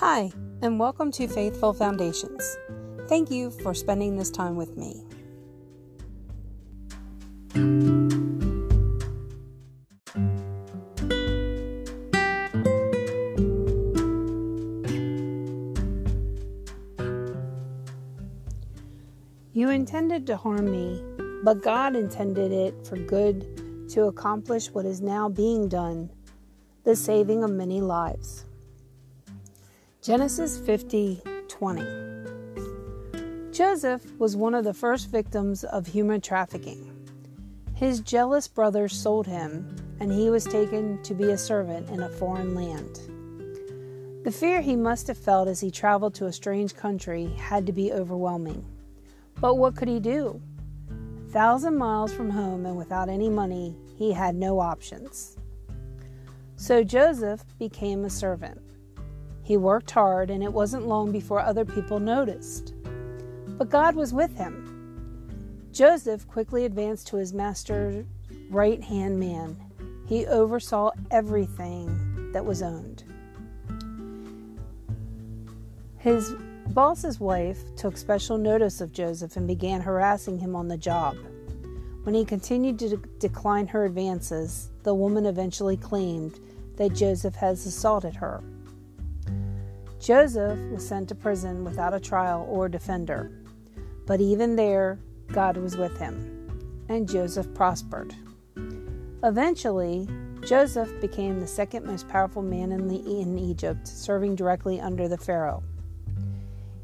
Hi, 0.00 0.30
and 0.60 0.78
welcome 0.78 1.10
to 1.12 1.26
Faithful 1.26 1.72
Foundations. 1.72 2.58
Thank 3.08 3.30
you 3.30 3.50
for 3.50 3.72
spending 3.72 4.18
this 4.18 4.30
time 4.30 4.54
with 4.54 4.76
me. 4.76 5.02
You 19.54 19.70
intended 19.70 20.26
to 20.26 20.36
harm 20.36 20.70
me, 20.70 21.02
but 21.42 21.62
God 21.62 21.96
intended 21.96 22.52
it 22.52 22.86
for 22.86 22.98
good 22.98 23.88
to 23.92 24.08
accomplish 24.08 24.66
what 24.66 24.84
is 24.84 25.00
now 25.00 25.30
being 25.30 25.70
done 25.70 26.10
the 26.84 26.94
saving 26.94 27.42
of 27.42 27.50
many 27.50 27.80
lives. 27.80 28.44
Genesis 30.06 30.56
50 30.58 31.20
20. 31.48 31.82
Joseph 33.50 34.04
was 34.20 34.36
one 34.36 34.54
of 34.54 34.62
the 34.62 34.72
first 34.72 35.10
victims 35.10 35.64
of 35.64 35.84
human 35.84 36.20
trafficking. 36.20 36.92
His 37.74 37.98
jealous 38.02 38.46
brothers 38.46 38.92
sold 38.92 39.26
him, 39.26 39.74
and 39.98 40.12
he 40.12 40.30
was 40.30 40.44
taken 40.44 41.02
to 41.02 41.12
be 41.12 41.32
a 41.32 41.36
servant 41.36 41.90
in 41.90 42.04
a 42.04 42.08
foreign 42.08 42.54
land. 42.54 43.00
The 44.22 44.30
fear 44.30 44.60
he 44.60 44.76
must 44.76 45.08
have 45.08 45.18
felt 45.18 45.48
as 45.48 45.58
he 45.58 45.72
traveled 45.72 46.14
to 46.14 46.26
a 46.26 46.32
strange 46.32 46.76
country 46.76 47.26
had 47.36 47.66
to 47.66 47.72
be 47.72 47.92
overwhelming. 47.92 48.64
But 49.40 49.56
what 49.56 49.74
could 49.74 49.88
he 49.88 49.98
do? 49.98 50.40
A 51.26 51.30
thousand 51.32 51.76
miles 51.76 52.12
from 52.12 52.30
home 52.30 52.64
and 52.64 52.76
without 52.76 53.08
any 53.08 53.28
money, 53.28 53.74
he 53.98 54.12
had 54.12 54.36
no 54.36 54.60
options. 54.60 55.36
So 56.54 56.84
Joseph 56.84 57.42
became 57.58 58.04
a 58.04 58.10
servant. 58.10 58.60
He 59.46 59.56
worked 59.56 59.92
hard, 59.92 60.28
and 60.28 60.42
it 60.42 60.52
wasn't 60.52 60.88
long 60.88 61.12
before 61.12 61.38
other 61.38 61.64
people 61.64 62.00
noticed. 62.00 62.74
But 63.56 63.70
God 63.70 63.94
was 63.94 64.12
with 64.12 64.36
him. 64.36 65.68
Joseph 65.70 66.26
quickly 66.26 66.64
advanced 66.64 67.06
to 67.06 67.16
his 67.16 67.32
master's 67.32 68.04
right 68.50 68.82
hand 68.82 69.20
man. 69.20 69.56
He 70.08 70.26
oversaw 70.26 70.90
everything 71.12 72.32
that 72.32 72.44
was 72.44 72.60
owned. 72.60 73.04
His 75.98 76.34
boss's 76.70 77.20
wife 77.20 77.60
took 77.76 77.96
special 77.96 78.38
notice 78.38 78.80
of 78.80 78.90
Joseph 78.90 79.36
and 79.36 79.46
began 79.46 79.80
harassing 79.80 80.40
him 80.40 80.56
on 80.56 80.66
the 80.66 80.76
job. 80.76 81.14
When 82.02 82.16
he 82.16 82.24
continued 82.24 82.80
to 82.80 82.96
de- 82.96 83.08
decline 83.20 83.68
her 83.68 83.84
advances, 83.84 84.70
the 84.82 84.94
woman 84.94 85.24
eventually 85.24 85.76
claimed 85.76 86.40
that 86.78 86.94
Joseph 86.94 87.36
has 87.36 87.64
assaulted 87.64 88.16
her. 88.16 88.42
Joseph 90.06 90.60
was 90.70 90.86
sent 90.86 91.08
to 91.08 91.16
prison 91.16 91.64
without 91.64 91.92
a 91.92 91.98
trial 91.98 92.46
or 92.48 92.68
defender. 92.68 93.28
But 94.06 94.20
even 94.20 94.54
there, 94.54 95.00
God 95.32 95.56
was 95.56 95.76
with 95.76 95.98
him, 95.98 96.84
and 96.88 97.10
Joseph 97.10 97.52
prospered. 97.54 98.14
Eventually, 99.24 100.08
Joseph 100.46 101.00
became 101.00 101.40
the 101.40 101.46
second 101.48 101.84
most 101.84 102.06
powerful 102.06 102.40
man 102.40 102.70
in, 102.70 102.86
the, 102.86 103.20
in 103.20 103.36
Egypt, 103.36 103.88
serving 103.88 104.36
directly 104.36 104.80
under 104.80 105.08
the 105.08 105.18
Pharaoh. 105.18 105.64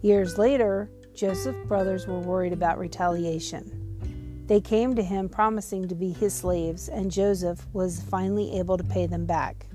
Years 0.00 0.36
later, 0.36 0.90
Joseph's 1.14 1.64
brothers 1.68 2.08
were 2.08 2.18
worried 2.18 2.52
about 2.52 2.76
retaliation. 2.76 4.44
They 4.48 4.60
came 4.60 4.96
to 4.96 5.02
him 5.04 5.28
promising 5.28 5.86
to 5.86 5.94
be 5.94 6.10
his 6.10 6.34
slaves, 6.34 6.88
and 6.88 7.08
Joseph 7.08 7.68
was 7.72 8.02
finally 8.02 8.58
able 8.58 8.76
to 8.76 8.82
pay 8.82 9.06
them 9.06 9.26
back. 9.26 9.68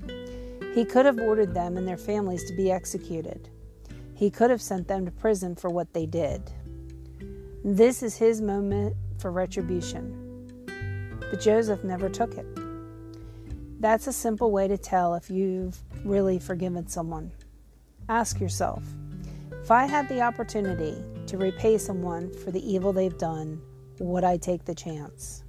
He 0.78 0.84
could 0.84 1.06
have 1.06 1.18
ordered 1.18 1.54
them 1.54 1.76
and 1.76 1.88
their 1.88 1.96
families 1.96 2.44
to 2.44 2.54
be 2.54 2.70
executed. 2.70 3.48
He 4.14 4.30
could 4.30 4.48
have 4.48 4.62
sent 4.62 4.86
them 4.86 5.06
to 5.06 5.10
prison 5.10 5.56
for 5.56 5.70
what 5.70 5.92
they 5.92 6.06
did. 6.06 6.52
This 7.64 8.00
is 8.00 8.16
his 8.16 8.40
moment 8.40 8.94
for 9.18 9.32
retribution. 9.32 10.46
But 11.18 11.40
Joseph 11.40 11.82
never 11.82 12.08
took 12.08 12.34
it. 12.34 12.46
That's 13.80 14.06
a 14.06 14.12
simple 14.12 14.52
way 14.52 14.68
to 14.68 14.78
tell 14.78 15.16
if 15.16 15.28
you've 15.28 15.82
really 16.04 16.38
forgiven 16.38 16.86
someone. 16.86 17.32
Ask 18.08 18.38
yourself 18.38 18.84
if 19.60 19.72
I 19.72 19.84
had 19.84 20.08
the 20.08 20.20
opportunity 20.20 20.94
to 21.26 21.38
repay 21.38 21.78
someone 21.78 22.32
for 22.32 22.52
the 22.52 22.64
evil 22.64 22.92
they've 22.92 23.18
done, 23.18 23.60
would 23.98 24.22
I 24.22 24.36
take 24.36 24.64
the 24.64 24.76
chance? 24.76 25.42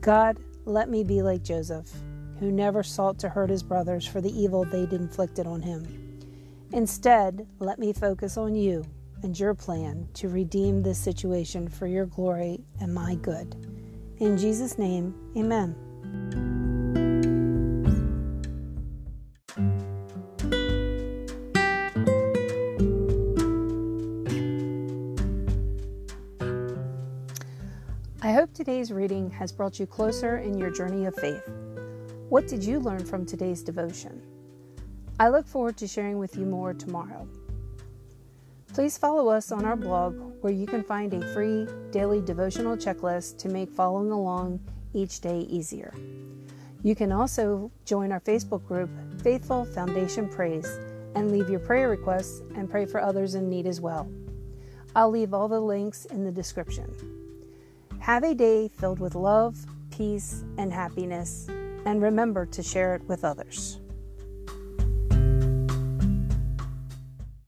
God, 0.00 0.38
let 0.64 0.88
me 0.88 1.04
be 1.04 1.20
like 1.20 1.42
Joseph 1.42 1.92
who 2.42 2.50
never 2.50 2.82
sought 2.82 3.20
to 3.20 3.28
hurt 3.28 3.50
his 3.50 3.62
brothers 3.62 4.04
for 4.04 4.20
the 4.20 4.36
evil 4.36 4.64
they'd 4.64 4.92
inflicted 4.92 5.46
on 5.46 5.62
him. 5.62 5.86
Instead, 6.72 7.46
let 7.60 7.78
me 7.78 7.92
focus 7.92 8.36
on 8.36 8.56
you 8.56 8.84
and 9.22 9.38
your 9.38 9.54
plan 9.54 10.08
to 10.14 10.28
redeem 10.28 10.82
this 10.82 10.98
situation 10.98 11.68
for 11.68 11.86
your 11.86 12.04
glory 12.04 12.64
and 12.80 12.92
my 12.92 13.14
good. 13.14 13.54
In 14.18 14.36
Jesus' 14.36 14.76
name, 14.76 15.14
amen. 15.36 15.76
I 28.20 28.32
hope 28.32 28.52
today's 28.52 28.90
reading 28.90 29.30
has 29.30 29.52
brought 29.52 29.78
you 29.78 29.86
closer 29.86 30.38
in 30.38 30.58
your 30.58 30.70
journey 30.70 31.04
of 31.04 31.14
faith. 31.14 31.42
What 32.32 32.48
did 32.48 32.64
you 32.64 32.80
learn 32.80 33.04
from 33.04 33.26
today's 33.26 33.62
devotion? 33.62 34.22
I 35.20 35.28
look 35.28 35.46
forward 35.46 35.76
to 35.76 35.86
sharing 35.86 36.16
with 36.16 36.34
you 36.34 36.46
more 36.46 36.72
tomorrow. 36.72 37.28
Please 38.72 38.96
follow 38.96 39.28
us 39.28 39.52
on 39.52 39.66
our 39.66 39.76
blog 39.76 40.14
where 40.40 40.50
you 40.50 40.66
can 40.66 40.82
find 40.82 41.12
a 41.12 41.34
free 41.34 41.68
daily 41.90 42.22
devotional 42.22 42.74
checklist 42.74 43.36
to 43.40 43.50
make 43.50 43.68
following 43.68 44.12
along 44.12 44.60
each 44.94 45.20
day 45.20 45.40
easier. 45.40 45.92
You 46.82 46.94
can 46.94 47.12
also 47.12 47.70
join 47.84 48.10
our 48.12 48.20
Facebook 48.20 48.66
group, 48.66 48.88
Faithful 49.22 49.66
Foundation 49.66 50.26
Praise, 50.26 50.78
and 51.14 51.30
leave 51.30 51.50
your 51.50 51.60
prayer 51.60 51.90
requests 51.90 52.40
and 52.56 52.70
pray 52.70 52.86
for 52.86 53.02
others 53.02 53.34
in 53.34 53.50
need 53.50 53.66
as 53.66 53.78
well. 53.78 54.10
I'll 54.96 55.10
leave 55.10 55.34
all 55.34 55.48
the 55.48 55.60
links 55.60 56.06
in 56.06 56.24
the 56.24 56.32
description. 56.32 56.96
Have 57.98 58.24
a 58.24 58.34
day 58.34 58.68
filled 58.68 59.00
with 59.00 59.14
love, 59.14 59.66
peace, 59.90 60.44
and 60.56 60.72
happiness 60.72 61.46
and 61.84 62.02
remember 62.02 62.46
to 62.46 62.62
share 62.62 62.94
it 62.94 63.02
with 63.08 63.24
others. 63.24 63.81